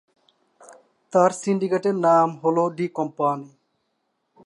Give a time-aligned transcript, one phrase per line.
[1.13, 3.49] তার সিন্ডিকেটের নাম হলো ডি কম্পানি।